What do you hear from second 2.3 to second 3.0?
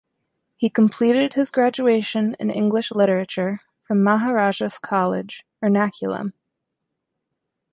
in English